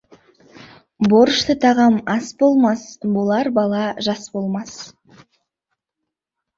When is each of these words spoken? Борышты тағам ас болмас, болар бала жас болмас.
Борышты 1.11 1.55
тағам 1.65 1.99
ас 2.15 2.33
болмас, 2.41 2.87
болар 3.19 3.53
бала 3.61 3.85
жас 4.11 4.27
болмас. 4.35 4.77